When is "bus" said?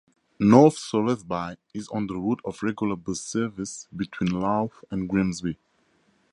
2.95-3.21